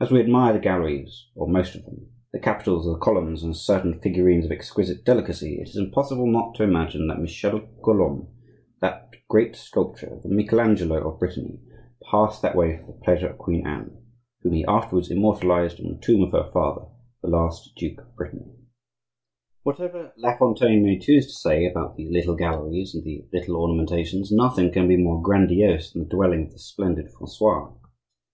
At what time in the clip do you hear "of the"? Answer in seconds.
2.86-2.98, 26.46-26.58